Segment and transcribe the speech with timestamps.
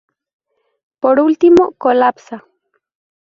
[1.03, 2.37] Por último, colapsa.